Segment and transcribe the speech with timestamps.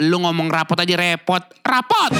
[0.00, 1.42] lu ngomong rapot aja repot.
[1.64, 2.12] Rapot!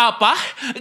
[0.00, 0.32] Apa?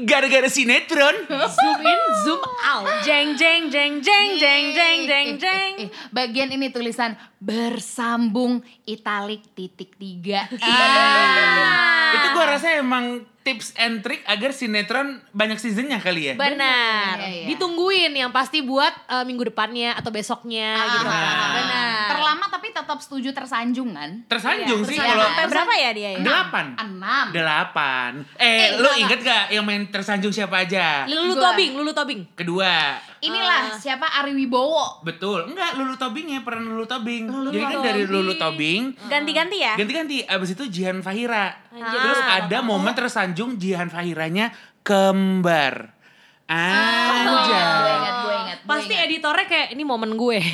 [0.08, 1.28] Gara-gara sinetron?
[1.28, 2.88] Zoom in, zoom out.
[3.04, 5.74] Jeng jeng jeng jeng jeng jeng jeng jeng.
[5.76, 10.48] Eh, eh, bagian ini tulisan bersambung italik titik tiga.
[10.64, 12.16] Ah.
[12.16, 16.34] Itu gua rasa emang tips and trick agar sinetron banyak seasonnya kali ya.
[16.36, 17.18] Benar.
[17.18, 17.46] Iya, iya.
[17.50, 21.04] Ditungguin yang pasti buat eh, minggu depannya atau besoknya gitu.
[21.04, 21.50] Ah.
[21.56, 22.08] Benar.
[22.10, 24.22] Terlama tapi tetap setuju tersanjung kan?
[24.26, 25.18] Tersanjung sih Tersanjung.
[25.18, 26.20] kalau Sampai berapa ya dia ya?
[26.20, 26.66] delapan.
[26.76, 27.26] Enam.
[27.32, 28.12] Delapan.
[28.36, 31.08] Eh, Eh, lu enggak, inget gak yang main tersanjung siapa aja?
[31.08, 31.44] Lulu Gua.
[31.50, 32.22] Tobing, Lulu Tobing.
[32.36, 33.00] Kedua.
[33.20, 35.02] Inilah siapa Ari Wibowo.
[35.02, 35.48] Betul.
[35.48, 37.24] Enggak, Lulu Tobing ya, peran Lulu Tobing.
[37.26, 37.86] Lulu Jadi kan Tobing.
[37.86, 39.74] dari Lulu Tobing Ganti-ganti ya?
[39.74, 40.18] ganti-ganti.
[40.24, 41.56] Abis itu Jihan Fahira.
[41.70, 41.96] Anjir.
[41.96, 42.42] Terus Ah.
[42.42, 44.52] ada momen tersanjung Jihan Fahiranya
[44.84, 45.96] kembar.
[46.50, 47.62] Anjay.
[47.62, 48.58] Gue ingat, gue ingat.
[48.60, 49.06] gue Pasti ingat.
[49.06, 50.40] editornya kayak ini momen gue.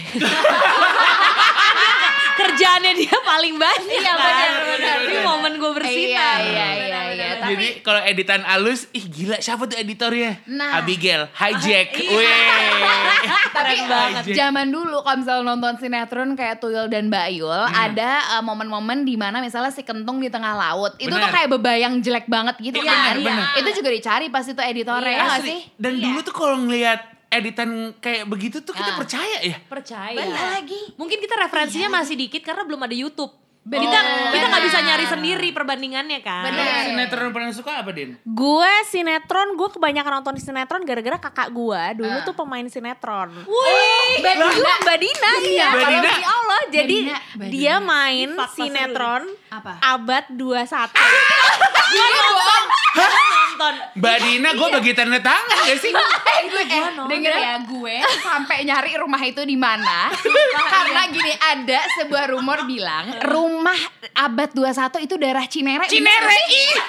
[2.36, 3.96] Kerjaannya dia paling banyak.
[3.96, 6.44] Iya, benar, benar, Ini momen gue bersinar.
[6.44, 7.28] Iya, iya, iya, iya.
[7.40, 10.44] Tapi Jadi kalau editan alus, ih gila siapa tuh editornya?
[10.52, 10.84] Nah.
[10.84, 11.96] Abigail, hijack.
[11.96, 12.12] Iya.
[12.12, 12.55] Weh.
[13.48, 14.24] Tapi Keren banget.
[14.32, 19.16] Zaman dulu kalau misalnya nonton sinetron kayak Tuyul dan Mbak Yul ada uh, momen-momen di
[19.16, 22.88] mana misalnya si kentung di tengah laut itu tuh kayak bebayang jelek banget gitu Iya,
[22.88, 23.48] kan benar, benar.
[23.58, 27.70] itu juga dicari pas itu editornya Iya, ya sih Dan dulu tuh kalau ngelihat editan
[27.98, 28.98] kayak begitu tuh kita Ah.
[28.98, 29.58] percaya ya.
[29.62, 30.16] Percaya.
[30.16, 30.96] Benar lagi.
[30.96, 33.28] Mungkin kita referensinya masih dikit karena belum ada YouTube.
[33.66, 33.82] Benar.
[33.82, 34.00] Kita
[34.30, 36.46] kita nggak bisa nyari sendiri perbandingannya kan.
[36.46, 36.62] Benar.
[36.62, 38.14] Kalau sinetron yang paling suka apa, Din?
[38.22, 42.22] Gue sinetron, gue kebanyakan nonton sinetron gara-gara kakak gue dulu Ah.
[42.22, 43.34] tuh pemain sinetron.
[43.34, 45.68] Wih, Mbak Dina, Mbak Dina, iya.
[45.68, 46.12] Mbak Kalau Dina?
[46.16, 49.72] ya Allah, jadi Dina, Mbak dia main fakta sinetron Apa?
[49.84, 50.94] abad 21.
[51.88, 52.62] gue nonton.
[53.56, 53.76] Nonton.
[53.96, 55.96] Mbak Dina, gue bagi tanda tangan gak sih?
[56.36, 57.08] eh, gue eh, nonton.
[57.08, 60.12] denger ya gue sampai nyari rumah itu di mana
[60.68, 63.80] karena gini ada sebuah rumor bilang rumah
[64.12, 66.74] abad 21 itu daerah Cinere Cinere, ih.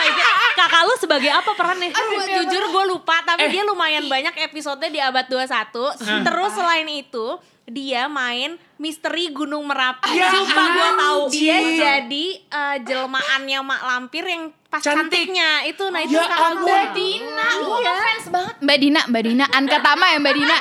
[0.00, 0.52] Oh.
[0.56, 1.92] Kakak lu sebagai apa perannya?
[1.92, 6.24] Aduh, jujur gue lupa, tapi dia lumayan banyak episode di abad 21.
[6.24, 7.36] Terus selain itu,
[7.70, 10.10] dia main misteri Gunung Merapi.
[10.10, 11.20] Ya Sumpah gue tahu.
[11.24, 11.40] anjir.
[11.40, 15.10] Dia jadi eh, jelmaannya Mak Lampir yang pas Cantik.
[15.26, 15.64] cantiknya.
[15.64, 16.60] Itu nah itu Ya kakak ampun.
[16.60, 16.70] gue.
[16.70, 20.56] Mbak Dina, gue ngefans banget Mbak Dina, Mbak Dina, Anka Tama ya Mbak Dina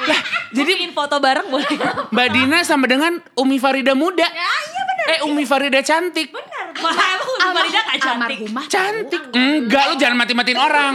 [0.52, 1.70] Jadi bikin foto bareng boleh.
[2.10, 4.26] Mbak Dina sama dengan Umi Farida muda.
[5.10, 6.30] Eh, Umi Farida cantik.
[6.76, 8.10] Mahal lu Farida gak cantik.
[8.10, 9.22] Almarhumah Cantik.
[9.32, 10.94] Enggak, lu jangan mati-matiin orang.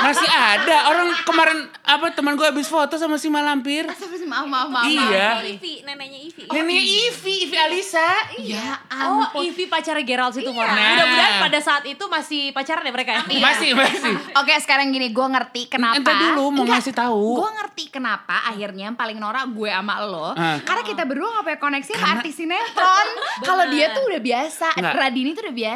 [0.00, 0.76] Masih ada.
[0.86, 3.88] Orang kemarin apa teman gue habis foto sama si Malampir.
[4.22, 5.42] Maaf, maaf, maaf Iya.
[5.44, 6.42] Ivi, neneknya Ivi.
[6.46, 8.08] Neneknya Ivi, Ivi Alisa.
[8.38, 10.66] Ya Oh, Ivy pacarnya Gerald situ Nah.
[10.70, 13.22] Mudah-mudahan pada saat itu masih pacaran ya mereka ya?
[13.26, 14.12] Masih, masih.
[14.36, 17.38] Oke sekarang gini, gue ngerti kenapa Ente dulu mau ngasih tahu.
[17.38, 20.60] Gue ngerti kenapa akhirnya yang paling norak gue sama lo Ah.
[20.60, 23.06] Karena kita berdua gak punya koneksi sama artis sinetron
[23.48, 24.66] Kalau dia tuh udah biasa.
[24.76, 25.69] Radini tuh udah biasa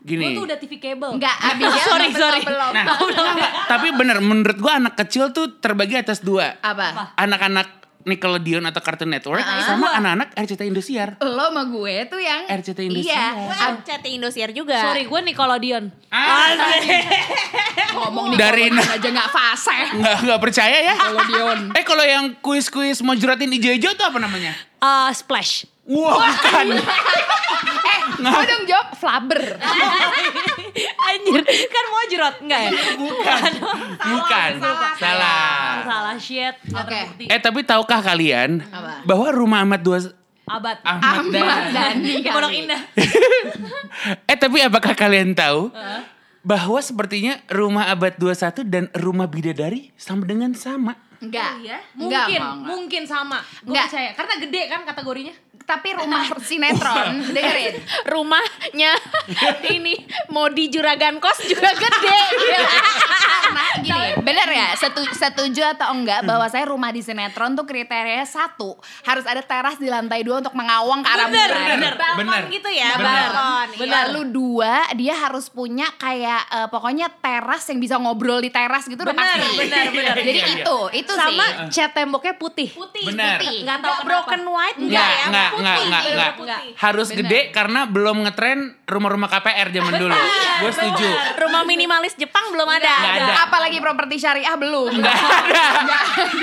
[0.00, 0.22] Gini.
[0.24, 1.10] Gue tuh udah TV kabel.
[1.14, 2.40] Enggak, Abigail Sorry, belum, sorry.
[2.42, 2.72] belum.
[2.72, 2.86] Nah,
[3.72, 6.58] tapi bener menurut gua anak kecil tuh terbagi atas dua.
[6.58, 7.14] Apa?
[7.14, 9.60] Anak-anak Nickelodeon atau Cartoon Network Ah.
[9.60, 11.20] sama anak-anak RCTI Indosiar.
[11.20, 13.36] Lo sama gue tuh yang RCTI Indosiar.
[13.36, 14.80] Iya, Ab CT Indosiar juga.
[14.80, 15.92] Sorry, gue Nickelodeon.
[16.08, 16.56] Ah,
[17.90, 20.94] ngomong nih Dari- aja gak fasih nggak nggak percaya ya?
[21.26, 24.56] Dion Eh kalau yang kuis-kuis mau juratin ijo-ijo tuh apa namanya?
[24.78, 25.68] Eh, Splash.
[25.84, 26.66] Wah, bukan.
[28.20, 29.42] Gue dong jawab Flabber
[31.08, 32.70] Anjir, kan mau jerot enggak ya?
[32.94, 33.52] bukan.
[34.08, 34.50] Bukan.
[34.94, 35.82] Salah.
[35.82, 36.54] Salah shit.
[36.64, 36.90] Nggak Oke.
[36.94, 37.24] terbukti.
[37.26, 39.02] Eh tapi tahukah kalian Apa?
[39.02, 39.98] bahwa rumah Ahmad dua
[40.46, 40.80] Abad.
[40.80, 41.72] Ahmad, Ahmad Dan.
[41.72, 42.32] Dhani kali.
[42.32, 42.80] Pondok Indah.
[44.30, 45.68] eh tapi apakah kalian tahu
[46.40, 50.96] bahwa sepertinya rumah abad 21 dan rumah bidadari sama dengan sama?
[51.18, 51.78] Enggak Iya.
[51.92, 52.54] Enggak, Mungkin, enggak.
[52.64, 53.38] mungkin sama.
[53.60, 53.84] Gue Enggak.
[53.90, 54.10] percaya.
[54.14, 55.34] Karena gede kan kategorinya.
[55.68, 57.76] Tapi rumah sinetron Dengerin
[58.08, 58.96] rumahnya
[59.76, 60.00] ini
[60.32, 62.20] mau di Juragan Kos juga gede.
[63.58, 64.68] Karena gini, bener ya?
[64.74, 69.76] Setu- setuju atau enggak bahwa saya rumah di sinetron tuh kriterianya satu harus ada teras
[69.76, 71.68] di lantai dua untuk mengawang ke arah Bener, bulan.
[71.72, 71.92] bener.
[71.94, 72.42] Balkon Bener.
[72.48, 73.08] gitu ya, Bener.
[73.28, 73.68] balkon.
[73.76, 73.90] Iya.
[73.90, 79.00] Lalu dua dia harus punya kayak eh, pokoknya teras yang bisa ngobrol di teras gitu
[79.00, 79.56] udah Bener, pasti.
[79.58, 80.14] bener, bener.
[80.20, 80.56] Jadi Iya, iya.
[80.60, 81.74] itu, itu Sama sih.
[81.74, 82.68] cat temboknya putih.
[82.70, 83.04] Putih.
[83.04, 83.36] Bener.
[83.36, 83.56] Putih.
[83.62, 85.24] Nggak tahu Nggak broken white Enggak, enggak ya?
[85.26, 85.58] enggak, Putih.
[85.58, 86.32] enggak, enggak, enggak.
[86.62, 86.72] putih.
[86.78, 87.18] Harus Bener.
[87.20, 90.16] gede karena belum ngetren rumah-rumah KPR zaman dulu.
[90.58, 91.08] Gue setuju.
[91.38, 92.92] Rumah minimalis Jepang belum ada.
[93.10, 93.34] Ada.
[93.48, 94.92] Apalagi properti syariah belum.
[94.92, 95.60] Enggak ada.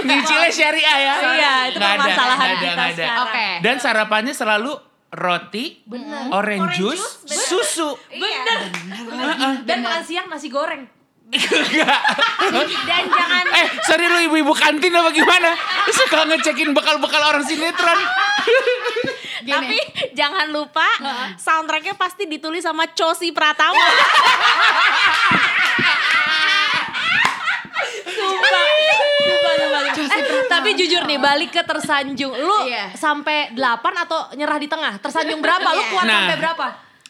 [0.02, 1.14] Nyicilnya syariah ya.
[1.16, 2.96] Iya, itu Nggak permasalahan nggak ada, kita nggak ada.
[2.98, 3.24] sekarang.
[3.24, 3.48] Oke.
[3.62, 4.72] Dan sarapannya selalu
[5.08, 5.66] roti,
[6.30, 7.96] orange juice, susu.
[8.10, 8.60] Bener.
[9.64, 10.84] Dan makan siang nasi goreng.
[11.26, 12.00] Enggak.
[12.46, 15.56] Dan jangan Eh, sorry lu ibu-ibu kantin apa gimana?
[15.90, 17.98] Suka ngecekin bekal-bekal orang sinetron.
[19.46, 19.78] tapi
[20.14, 20.86] jangan lupa
[21.36, 23.78] soundtracknya pasti ditulis sama Cosi Pratama.
[28.06, 28.66] Sumpah.
[29.18, 30.16] Sumpah, sumpah, sumpah.
[30.16, 30.24] Eh,
[30.66, 32.34] tapi jujur nih balik ke tersanjung.
[32.34, 32.90] Lu Iya.
[32.98, 34.98] sampai 8 atau nyerah di tengah?
[34.98, 35.70] Tersanjung berapa?
[35.70, 36.26] Lu kuat Nah.
[36.26, 36.66] sampai berapa?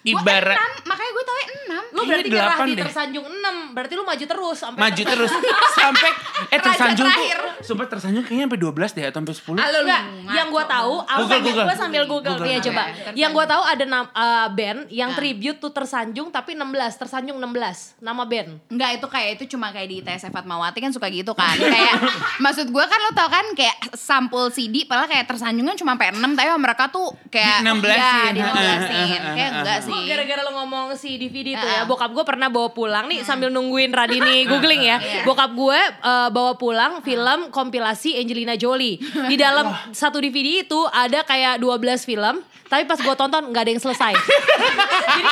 [0.06, 1.84] Gua Ibarat enam, makanya gue tau enam.
[1.84, 2.84] Lu Kayaknya berarti nyerah delapan di deh.
[2.86, 3.74] tersanjung 6.
[3.74, 5.32] Berarti lu maju terus sampai maju terus
[5.82, 6.10] sampai
[6.46, 7.26] eh tersanjung tuh
[7.66, 9.80] sumpah tersanjung kayaknya sampai 12 deh atau sampai 10 Halo.
[9.82, 10.94] Enggak, yang gua tahu
[11.36, 11.66] Google.
[11.66, 12.36] Gue sambil Google.
[12.38, 12.48] Google.
[12.48, 12.84] Iya coba.
[12.86, 13.18] Tersanjung.
[13.18, 15.18] Yang gua tahu ada nam- eh, band yang Nah.
[15.18, 18.50] tribute tuh tersanjung tapi 16, tersanjung 16 nama band.
[18.68, 21.98] Enggak itu kayak itu cuma kayak di ITS Fatmawati kan suka gitu kan Kayak
[22.44, 26.22] maksud gue kan lo tau kan kayak sampul CD Padahal kayak tersanjungan cuma sampai 6
[26.36, 27.96] Tapi mereka tuh kayak Di 16-in.
[27.96, 31.74] Ya di 16-in Kayak enggak sih Gara-gara lo ngomong si DVD tuh Ah.
[31.74, 34.98] ya, bokap gue pernah bawa pulang nih sambil nungguin Radini googling ya.
[34.98, 35.24] Iya.
[35.24, 38.98] Bokap gue eh, bawa pulang film kompilasi Angelina Jolie.
[39.00, 41.72] Di dalam satu DVD itu ada kayak 12
[42.04, 44.14] film, tapi pas gue tonton nggak ada yang selesai.
[45.08, 45.24] Jadi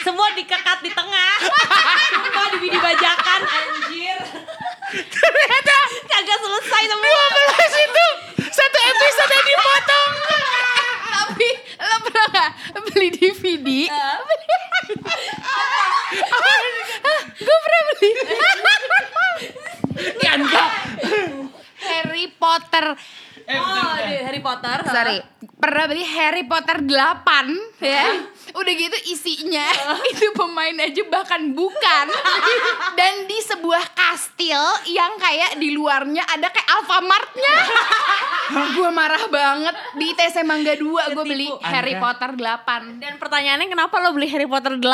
[0.00, 1.32] semua dikekat di tengah.
[2.18, 4.18] Semua DVD bajakan anjir.
[4.88, 5.76] ternyata
[6.08, 7.22] Kagak selesai semua.
[7.60, 8.06] 12 itu
[8.48, 10.12] satu episode yang dipotong
[11.04, 12.50] Tapi lo pernah gak
[12.88, 13.68] beli DVD
[17.38, 18.10] Gue pernah beli
[20.18, 20.68] ya enggak
[21.78, 22.86] Harry Potter
[23.44, 24.78] eh, Oh, bentar, di Harry Potter.
[24.84, 25.18] Sorry
[25.68, 28.27] Pernah beli Harry Potter 8 ya
[28.68, 29.64] Udah gitu isinya
[30.12, 32.04] Itu pemain aja bahkan bukan
[32.92, 37.54] Dan di sebuah kastil Yang kayak di luarnya ada kayak Alfamartnya
[38.76, 41.64] Gue marah banget Di TC Mangga 2 gue beli Ketipu.
[41.64, 42.02] Harry Anda.
[42.02, 44.84] Potter 8 Dan pertanyaannya kenapa lo beli Harry Potter 8?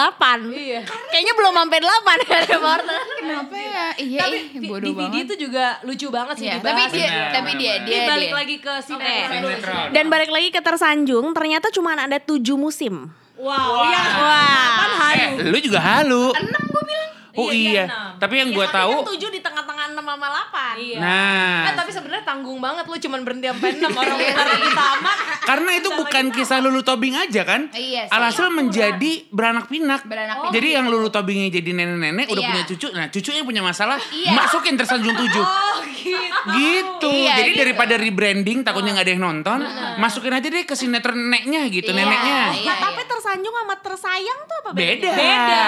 [0.49, 0.81] Iya.
[0.87, 1.91] Kayaknya belum sampai 8
[2.31, 3.01] Harry Potter.
[3.17, 3.85] Kenapa ya?
[3.97, 6.63] Iya Tapi di- bodoh DVD banget itu juga lucu banget sih dibahas.
[6.63, 7.83] tapi dia, Benar, tapi benar, dia, benar.
[7.83, 8.37] dia, Ini balik dia.
[8.37, 8.73] lagi ke.
[8.81, 9.89] Sinetron.
[9.91, 13.11] Dan balik lagi ke tersanjung, ternyata cuma ada 7 musim.
[13.45, 14.73] Wow, yang Wah.
[14.75, 15.21] Kan halu.
[15.21, 17.11] eh lu juga halu Enam gue bilang.
[17.35, 18.13] oh Iya, iya enam.
[18.17, 20.81] tapi yang gue Ya, tahu kan 7 di tengah-tengah 6 sama 8.
[20.81, 20.99] Iya.
[20.99, 21.59] Nah.
[21.63, 25.19] Eh, tapi sebenarnya tanggung banget lu cuman berhenti sampai 6 orang bentar lagi tamat.
[25.55, 28.11] Karena itu bukan kisah Lulu Tobing aja kan Iya sih.
[28.11, 30.53] alhasil menjadi beranak pinak Beranak Oh, pinak.
[30.53, 32.51] jadi yang Lulu Tobingnya jadi nenek-nenek udah Iya.
[32.51, 34.35] punya cucu nah cucunya punya masalah Iya.
[34.35, 36.51] masukin tersanjung tujuh Oh, gitu.
[36.51, 37.61] gitu Iya, jadi gitu.
[37.63, 39.59] daripada rebranding takutnya nggak ada yang nonton
[39.97, 42.67] masukin aja deh ke sinetron neneknya gitu Iya, neneknya iya.
[42.67, 45.15] Nah, tapi tersanjung sama tersayang tuh apa beda bedanya?
[45.15, 45.63] Beda.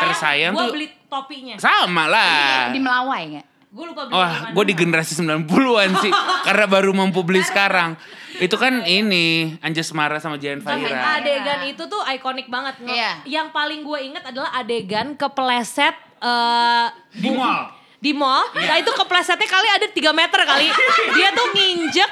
[0.00, 1.54] tersayang gua tuh beli topinya.
[1.56, 3.46] sama lah Di Melawai nggak?
[3.70, 4.12] Gue lupa beli.
[4.12, 6.10] Wah, gue di generasi 90-an sih
[6.42, 7.94] Karena baru mampu beli sekarang
[8.40, 9.26] Itu kan ini
[9.60, 12.74] Anjas Mara sama Jian Tapi Fahira adegan itu tuh ikonik banget.
[12.78, 13.10] Nge- Iya.
[13.22, 17.68] Yang paling gue inget adalah adegan kepleset eh, Di bu- mall.
[17.96, 18.48] Di mall.
[18.54, 20.72] Nah itu keplesetnya kali ada 3 meter kali.
[21.14, 22.08] Dia tuh nginjek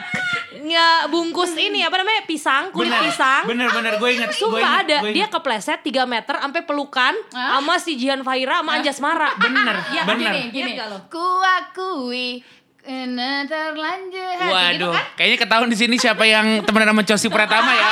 [0.61, 3.43] nge- bungkus ini apa namanya pisang, kulit Bener, pisang.
[3.45, 5.33] Bener-bener gue inget Sumpah inget, ada, gue dia inget.
[5.33, 9.33] kepleset 3 meter sampai pelukan sama si Jihan Fahira sama Anjas Mara.
[9.35, 10.29] Bener, Ya, bener.
[10.29, 10.61] Gini, gini.
[10.69, 10.99] Gini, gak lo?
[11.09, 12.45] ku akui
[12.89, 15.05] kena terlanjur hati Waduh, gitu kan?
[15.15, 17.89] kayaknya ketahuan di sini siapa yang temenan sama Cosi Pratama ya.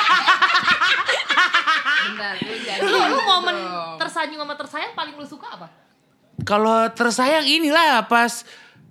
[2.06, 3.96] Bentar, lu jadi Lu, lu momen dong.
[3.98, 5.66] tersanjung sama tersayang paling lu suka apa?
[6.42, 8.40] Kalau tersayang inilah pas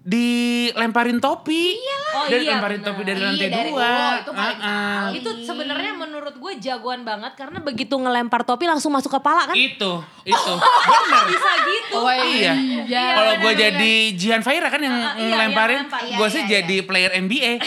[0.06, 1.82] dilemparin topi.
[2.14, 2.88] Oh dari iya, lemparin bener.
[2.88, 3.90] topi dari Iya, lantai dari- dua.
[3.90, 5.06] oh, itu paling Ah, ah.
[5.10, 9.56] Itu sebenarnya menurut gue jagoan banget karena begitu ngelempar topi langsung masuk kepala kan?
[9.58, 9.92] Itu,
[10.24, 10.54] itu.
[10.56, 11.24] Bener.
[11.34, 11.98] Bisa gitu.
[11.98, 12.54] Oh Iya.
[12.86, 13.06] iya.
[13.16, 16.00] Kalau gue jadi Jihan Fahira kan yang Ah, iya, ngelemparin, lempar.
[16.06, 17.52] gue Iya, sih iya, jadi player NBA.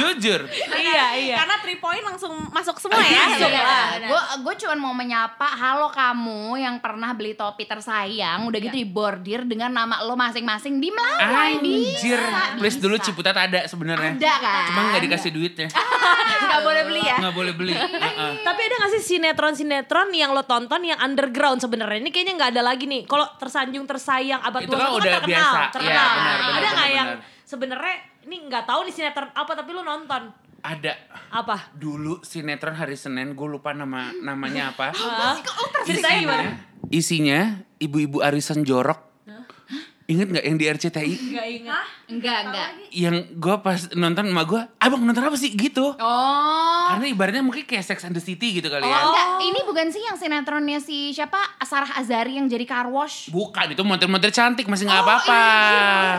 [0.00, 0.40] Jujur.
[0.74, 1.36] iya, iya.
[1.38, 3.36] Karena 3 point langsung masuk semua ya.
[3.36, 3.84] Masuk lah.
[4.08, 9.44] Gue gue cuma mau menyapa halo kamu yang pernah beli topi tersayang udah gitu dibordir
[9.44, 12.20] dengan nama lo masing-masing di Melawai Anjir,
[12.58, 12.96] please dulu.
[12.96, 14.16] Ciputat ada sebenarnya.
[14.16, 14.64] Ada kan?
[14.72, 15.68] Cuma nggak dikasih duitnya.
[16.46, 17.16] Gak boleh beli ya?
[17.20, 17.74] Nggak nggak boleh beli.
[18.06, 18.32] Heeh.
[18.46, 21.98] Tapi ada gak sih sinetron-sinetron yang lo tonton yang underground sebenarnya?
[22.00, 23.02] Ini kayaknya nggak ada lagi nih.
[23.04, 25.58] Kalau tersanjung tersayang abad Itu 21 kan udah terkenal, biasa.
[25.58, 26.06] Iya, terkenal.
[26.06, 27.10] benar, benar, ada nggak benar, yang.
[27.46, 27.94] Sebenarnya
[28.26, 30.26] ini nggak tahu nih sinetron apa tapi lo nonton
[30.58, 30.98] Ada
[31.30, 31.70] apa?
[31.72, 34.90] dulu sinetron hari Senin, gue lupa nama namanya apa.
[36.26, 36.58] Gimana?
[36.90, 37.40] Isinya
[37.78, 38.98] ibu-ibu arisan jorok.
[40.06, 41.14] Ingat nggak yang di RCTI?
[41.28, 41.84] Gak ingat.
[42.06, 42.68] Enggak, enggak.
[42.88, 45.82] Yang gue pas nonton sama gue, abang nonton apa sih gitu?
[45.92, 46.84] Oh.
[46.88, 49.02] Karena ibaratnya mungkin kayak Sex and the City gitu kali ya.
[49.02, 51.58] Enggak, ini bukan sih yang sinetronnya si siapa?
[51.60, 53.26] Sarah Azari yang jadi car wash.
[53.28, 55.42] Bukan, itu model-model cantik masih nggak apa-apa.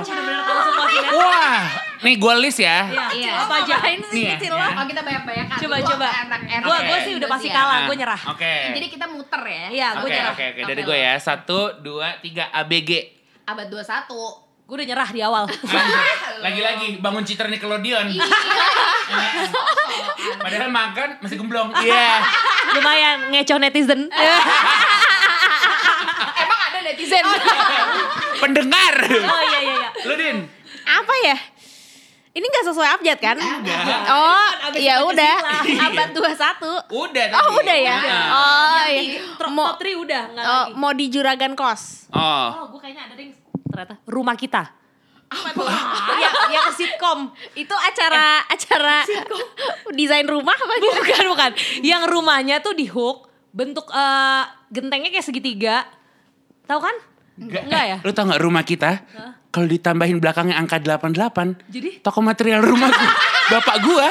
[0.04, 1.16] Bener-bener tahu semua sinetron.
[1.18, 1.62] Wah,
[1.98, 2.78] nih gue list ya.
[2.84, 3.06] Iya.
[3.10, 3.32] Iya.
[3.40, 3.76] Apa aja?
[3.80, 4.60] Sih Nih ya, kecil ya.
[4.60, 4.68] lo?
[4.74, 6.08] Oh kita banyak-banyak Coba coba.
[6.28, 6.66] Enak-enak.
[6.68, 6.84] Gue Oke.
[6.86, 7.56] gue sih udah pasti Iya.
[7.56, 7.72] kalah.
[7.74, 8.22] Ah, Gue nyerah.
[8.28, 8.54] Oke.
[8.76, 9.66] Jadi kita muter ya.
[9.72, 10.34] Iya, gue Oke, nyerah.
[10.36, 10.62] oke, oke.
[10.68, 11.14] Dari Oke, gue ya.
[11.18, 12.52] Satu, dua, tiga.
[12.52, 13.17] ABG.
[13.48, 14.12] Abad 21.
[14.68, 15.48] Gue udah nyerah di awal.
[16.44, 18.12] Lagi-lagi bangun citra Nickelodeon.
[18.12, 18.28] Iya.
[20.44, 21.72] Padahal makan masih gemblong.
[21.88, 22.28] Iya.
[22.76, 24.12] Lumayan ngecoh netizen.
[26.36, 27.24] Emang ada netizen?
[28.44, 28.96] Pendengar.
[29.08, 29.90] oh iya iya iya.
[30.04, 30.44] Lu Din.
[30.84, 31.38] Apa ya?
[32.38, 33.38] Ini gak sesuai abjad kan?
[33.42, 33.82] Enggak.
[34.14, 35.36] Oh, abis ya udah.
[35.66, 35.90] Iya.
[35.90, 36.94] Abad 21.
[36.94, 37.42] Udah tadi.
[37.42, 37.98] Oh, udah ya?
[37.98, 38.24] Udah.
[38.30, 39.20] Oh, iya.
[39.50, 40.72] Mau 3 udah nggak oh, lagi.
[40.78, 42.08] mau di juragan kos.
[42.14, 42.22] Oh.
[42.62, 43.34] Oh, gue kayaknya ada deh
[43.74, 44.64] ternyata rumah kita.
[45.28, 45.68] Apa tuh?
[46.24, 47.20] ya, yang sitkom.
[47.58, 49.04] Itu acara acara
[49.98, 50.94] desain rumah apa gitu?
[51.04, 51.52] Bukan, bukan.
[51.84, 55.84] Yang rumahnya tuh di hook, bentuk eh, gentengnya kayak segitiga.
[56.70, 56.96] Tahu kan?
[57.38, 57.98] Enggak, Enggak eh, ya?
[58.02, 58.92] Lu tau gak rumah kita?
[59.54, 61.70] Kalau ditambahin belakangnya angka 88.
[61.70, 61.90] Jadi?
[62.02, 63.10] Toko material rumah gua,
[63.58, 64.10] bapak gua.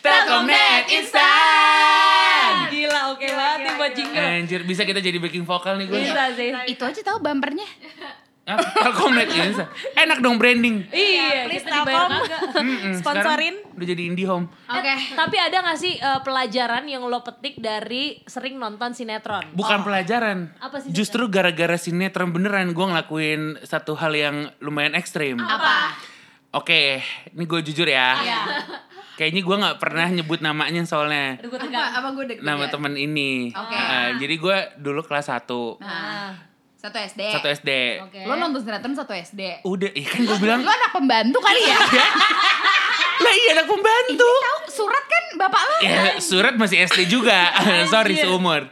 [0.00, 2.68] Telkomnet instan.
[2.68, 4.20] Gila, oke banget nih buat jingle.
[4.20, 5.98] Anjir, bisa kita jadi backing vokal nih gue.
[5.98, 6.50] Bisa sih.
[6.68, 7.66] Itu aja tahu bumpernya.
[8.44, 9.64] Ah, Telkomnet instan.
[9.96, 10.84] Enak dong branding.
[10.92, 12.12] Iya, Please kita dibayar Telkom.
[12.68, 13.56] Mm-mm, Sponsorin.
[13.72, 14.46] Udah jadi IndiHome.
[14.68, 14.94] Oke.
[15.16, 19.48] Tapi ada gak sih eh, pelajaran yang lo petik dari sering nonton sinetron?
[19.56, 20.52] Bukan pelajaran.
[20.60, 25.40] Apa sih, Justru gara-gara sinetron beneran gue ngelakuin satu hal yang lumayan ekstrim.
[25.40, 25.96] Apa?
[26.52, 27.00] Oke,
[27.32, 28.12] ini gue jujur ya.
[28.20, 28.40] Iya.
[29.14, 31.40] Kayaknya gue nggak pernah nyebut namanya soalnya.
[31.40, 33.54] Aduh, gue Apa, apa gue deg Nama temen ini.
[33.56, 33.72] Oke.
[33.72, 35.48] Nah, jadi gue dulu kelas 1.
[35.80, 36.53] Nah,
[36.84, 37.22] satu SD.
[37.32, 37.70] Satu SD.
[38.02, 38.18] Oke.
[38.22, 39.64] Lo nonton sinetron satu SD.
[39.64, 40.60] Udah, iya kan gue bilang.
[40.60, 41.80] Lo anak pembantu kali ya?
[43.16, 44.28] lah iya anak pembantu.
[44.28, 45.76] Tahu surat kan bapak lo?
[45.80, 47.56] Ya surat masih SD juga.
[47.92, 48.68] Sorry seumur.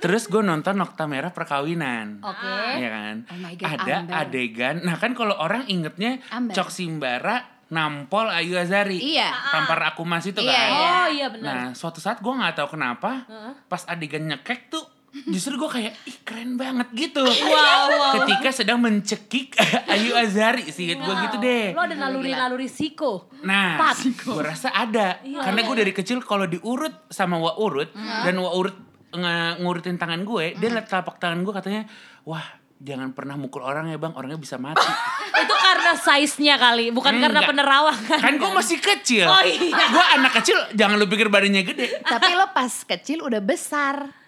[0.00, 2.24] Terus gue nonton Nokta Merah Perkawinan.
[2.24, 2.48] Oke.
[2.80, 3.16] Iya kan?
[3.28, 4.14] Oh my God, Ada Amber.
[4.16, 4.76] adegan.
[4.80, 6.56] Nah kan kalau orang ingetnya Amber.
[6.56, 8.96] Cok Simbara nampol Ayu Azari.
[8.96, 9.28] Iya.
[9.52, 10.68] Tampar aku mas itu Iya, kan.
[10.70, 10.88] iya.
[10.88, 11.44] Oh iya benar.
[11.44, 13.28] Nah suatu saat gue nggak tahu kenapa
[13.68, 14.80] pas adegan nyekek tuh
[15.30, 17.22] justru gue kayak ih keren banget gitu.
[17.22, 18.12] Wow, wow.
[18.18, 19.54] Ketika sedang mencekik
[19.94, 21.70] Ayu Azari sih gue gitu deh.
[21.70, 23.30] Lo ada naluri-naluri siko.
[23.46, 25.22] Nah, gue rasa ada.
[25.22, 28.74] Karena gue dari kecil kalau diurut sama Wa Urut dan Wa Urut
[29.14, 31.82] nge- ngurutin tangan gue, dia liat telapak tangan gue katanya,
[32.26, 32.42] wah
[32.82, 34.82] jangan pernah mukul orang ya bang, orangnya bisa mati.
[35.44, 37.50] Itu karena size-nya kali, bukan karena Enggak.
[37.54, 38.18] penerawangan.
[38.18, 39.30] kan gue masih kecil.
[39.30, 39.70] Oh iya.
[39.70, 42.02] Gue anak kecil, jangan lu pikir badannya gede.
[42.02, 44.23] Tapi lo pas kecil udah besar.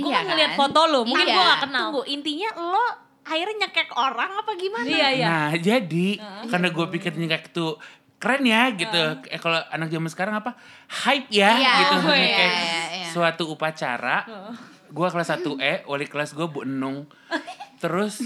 [0.00, 1.34] Gue iya kan ngeliat foto lo, mungkin Iya.
[1.34, 1.84] gue gak kenal.
[1.86, 2.84] Tunggu, intinya lo
[3.20, 4.86] akhirnya nyekek orang apa gimana?
[4.86, 5.26] Iya iya.
[5.28, 6.08] Nah jadi
[6.48, 7.78] karena gue pikir nyekek tuh
[8.16, 9.00] keren ya gitu.
[9.26, 10.52] Eh kalau anak zaman sekarang apa
[11.04, 12.48] hype ya Iya, gitu oh, iya, iya,
[13.00, 13.08] iya.
[13.08, 14.24] suatu upacara.
[14.90, 17.06] Gue kelas 1 E, wali kelas gue Bu Enung.
[17.80, 18.20] Terus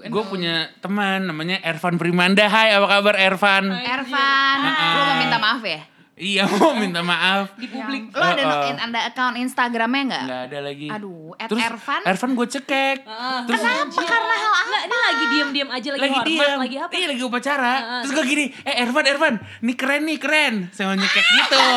[0.00, 2.48] gue punya teman namanya Ervan Primanda.
[2.48, 3.70] Hai, apa kabar Ervan?
[3.70, 5.78] Ervan, lo mau minta maaf ya?
[6.16, 7.52] Iya, mau minta maaf.
[7.60, 8.08] Di publik.
[8.16, 8.70] Lo ada, oh.
[8.72, 10.24] in- ada account Instagramnya nggak?
[10.24, 10.88] Nggak ada lagi.
[10.88, 12.00] Aduh, at Terus Ervan?
[12.08, 12.98] Ervan gue cekek.
[13.44, 14.00] Terus Kenapa?
[14.00, 14.64] Karena hal apa?
[14.64, 16.58] Enggak, ini lagi diem-diem aja lagi, lagi hormat, diam.
[16.64, 16.92] lagi apa?
[16.96, 17.74] Iya lagi upacara.
[18.00, 20.54] Terus gue gini, eh Ervan, Ervan, nih keren nih keren.
[20.72, 21.68] Saya mau nyekek gitu.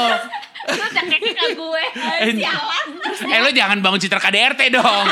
[0.80, 1.84] Lo nyekek ke gue.
[2.24, 2.88] Eh, Sialan.
[2.96, 5.06] Terus Eh lo jangan bangun citra KDRT dong.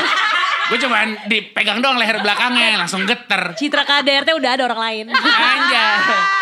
[0.72, 3.52] Gue cuman dipegang doang leher belakangnya langsung geter.
[3.60, 5.04] Citra KDRT udah ada orang lain.
[5.12, 6.16] Anjay.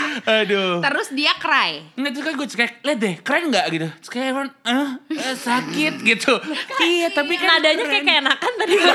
[0.42, 0.80] Aduh.
[0.80, 1.82] Terus dia cry.
[1.96, 3.88] Nggak terus kan gue kayak liat deh keren nggak gitu.
[4.00, 6.34] Terus kayak Evan, eh, eh, sakit gitu.
[6.80, 8.08] iya tapi kan Nadanya kayak keren.
[8.24, 8.74] keenakan tadi.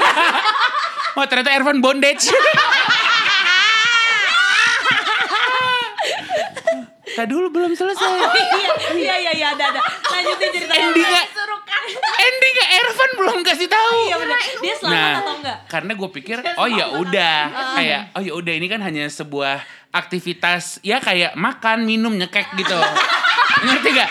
[1.17, 2.29] Oh ternyata Ervan bondage.
[7.17, 8.05] Tadi dulu belum selesai.
[8.05, 9.81] Iya, iya, iya, iya, ada, ada.
[9.81, 10.93] Lanjutin ceritanya.
[10.93, 11.23] Endingnya.
[12.27, 13.97] Endingnya Ervan belum kasih tahu.
[14.05, 14.39] Iya benar.
[14.57, 15.57] Dia selamat Nah, atau enggak?
[15.67, 17.37] karena gue pikir, oh ya udah,
[17.73, 22.75] kayak, oh ya udah ini kan hanya sebuah aktivitas, ya kayak makan, minum, nyekek gitu.
[23.65, 24.09] Ngerti gak?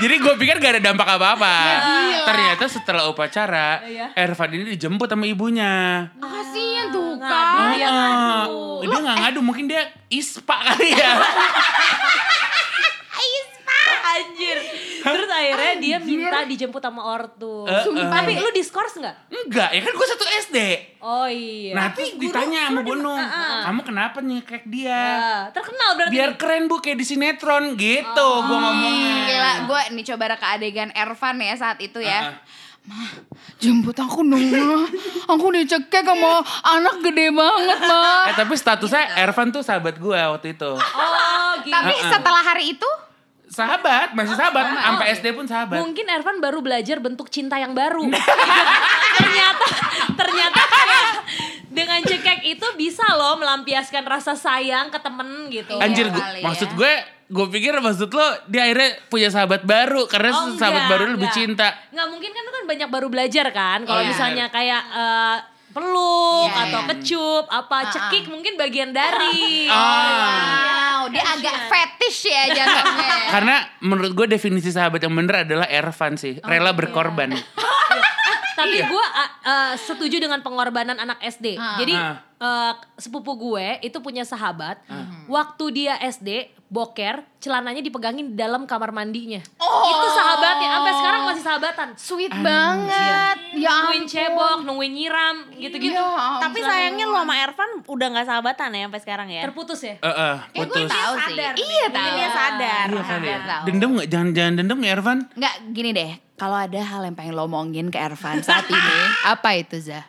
[0.00, 1.54] Jadi gue pikir gak ada dampak apa-apa.
[2.22, 4.06] Ternyata setelah upacara, Iya.
[4.14, 6.08] Ervan ini dijemput sama ibunya.
[6.16, 7.74] Kasian tuh kan.
[7.74, 8.80] dia ngadu.
[8.80, 11.12] Oh, dia nggak ngadu, mungkin dia ispa kali ya.
[14.10, 14.58] Anjir.
[15.00, 17.64] Terus akhirnya dia minta dijemput sama ortu.
[17.64, 18.08] Eh, eh.
[18.10, 19.16] Tapi lu diskors enggak?
[19.30, 20.58] Enggak, ya kan gue satu SD.
[21.00, 21.72] Oh iya.
[21.72, 23.16] Nah, terus ditanya sama Bu Nung,
[23.64, 25.00] kamu kenapa nyekek dia?
[25.00, 26.12] Ah, terkenal berarti.
[26.12, 29.16] Biar keren bu kayak di sinetron gitu, gue ngomongnya.
[29.30, 32.36] Gila, gue nih coba reka adegan Ervan ya saat itu ya.
[32.36, 33.12] Ah,
[33.60, 34.88] Jemput aku dong, Ma.
[35.36, 38.32] Aku dicekek sama anak gede banget, Ma.
[38.32, 40.72] Eh tapi statusnya Ervan tuh sahabat gue waktu itu.
[40.80, 41.70] Oh gitu.
[41.70, 42.90] Tapi setelah hari itu,
[43.50, 45.76] Sahabat, masih sahabat, sampai SD pun sahabat.
[45.76, 48.06] Mungkin Ervan baru belajar bentuk cinta yang baru.
[49.18, 49.66] ternyata
[50.14, 51.04] ternyata kayak
[51.68, 55.74] dengan cekek itu bisa loh melampiaskan rasa sayang ke temen gitu.
[55.76, 56.44] Anjir, Iya gua- ya.
[56.44, 56.92] maksud gue,
[57.26, 61.26] gue pikir maksud lo dia akhirnya punya sahabat baru karena Oh, sahabat enggak, baru lebih
[61.26, 61.34] enggak.
[61.36, 61.68] cinta.
[61.90, 63.78] Nggak mungkin kan lu kan banyak baru belajar kan.
[63.82, 64.10] Kalau Oh, iya.
[64.10, 65.36] misalnya kayak eh,
[65.70, 66.88] peluk Iya, atau iya.
[66.90, 69.66] kecup apa cekik mungkin bagian dari.
[69.66, 69.76] Ah.
[71.00, 73.10] wow, dia agak fetish ya jatuhnya.
[73.34, 76.76] Karena menurut gue definisi sahabat yang bener adalah Ervan sih, Oh, rela iya.
[76.76, 77.30] berkorban.
[78.60, 78.86] Tapi Iya.
[78.86, 79.06] gue
[79.80, 81.54] setuju dengan pengorbanan anak SD.
[81.56, 82.20] Jadi Ah.
[82.36, 84.80] eh, sepupu gue itu punya sahabat.
[85.26, 86.28] Waktu dia SD
[86.66, 89.42] boker, celananya dipegangin di dalam kamar mandinya.
[89.58, 90.68] Itu sahabatnya.
[90.72, 91.88] Sampai sekarang masih sahabatan.
[91.94, 93.36] Sweet banget.
[93.52, 95.98] Ya Nungguin cebok, nungguin nyiram, gitu-gitu.
[95.98, 99.42] Iya, Tapi sayangnya lu sama Ervan udah gak sahabatan ya sampai sekarang ya.
[99.42, 99.94] Terputus ya.
[99.96, 100.86] Eh, eh, Kayak gue putus.
[100.88, 101.34] tahu sih.
[101.34, 102.06] Sadar Iya tahu.
[102.14, 102.86] dia sadar.
[102.86, 103.38] Iya ya.
[103.42, 103.62] Tahu.
[103.66, 104.08] Dendam gak?
[104.08, 105.18] Jangan-jangan dendam ya Ervan?
[105.34, 106.10] Nggak, gini deh.
[106.40, 108.96] Kalau ada hal yang pengen lo omongin ke Ervan saat ini,
[109.36, 110.00] apa itu Zah?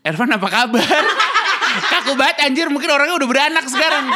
[0.00, 1.04] Ervan apa kabar?
[1.92, 4.08] Kaku banget anjir, mungkin orangnya udah beranak sekarang.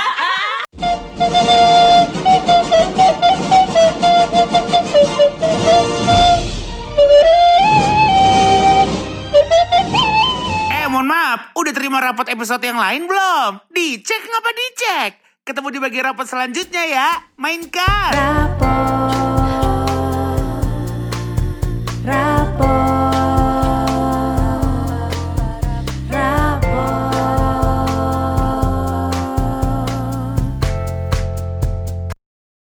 [10.73, 13.61] Eh mohon maaf, udah terima rapot episode yang lain belum?
[13.77, 15.11] Dicek ngapa dicek?
[15.45, 17.09] Ketemu di bagian rapot selanjutnya ya.
[17.37, 18.13] Mainkan!
[18.17, 18.76] Rapot